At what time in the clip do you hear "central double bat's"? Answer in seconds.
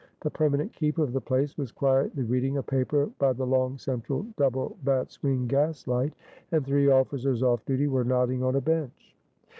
3.77-5.21